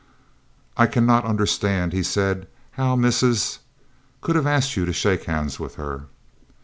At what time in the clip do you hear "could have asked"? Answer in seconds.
4.21-4.75